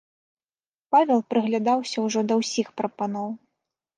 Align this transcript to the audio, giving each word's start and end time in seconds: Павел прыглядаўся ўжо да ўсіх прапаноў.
Павел 0.93 1.19
прыглядаўся 1.33 1.97
ўжо 2.05 2.19
да 2.31 2.37
ўсіх 2.41 2.67
прапаноў. 2.81 3.29